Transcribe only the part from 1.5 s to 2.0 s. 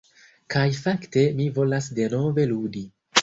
volas